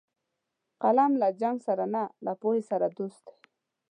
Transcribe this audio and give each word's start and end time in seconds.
قلم 0.81 1.11
له 1.21 1.27
جنګ 1.41 1.57
سره 1.67 1.85
نه، 1.95 2.03
له 2.25 2.33
پوهې 2.41 2.61
سره 2.71 2.87
دوست 2.97 3.21
دی 3.27 3.37